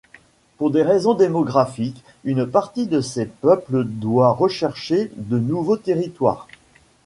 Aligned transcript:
Pour 0.57 0.71
des 0.71 0.81
raisons 0.81 1.13
démographiques, 1.13 2.03
une 2.23 2.47
partie 2.47 2.87
de 2.87 3.01
ces 3.01 3.27
peuples 3.27 3.83
doit 3.85 4.31
rechercher 4.31 5.11
de 5.15 5.37
nouveaux 5.37 5.77
territoires. 5.77 6.47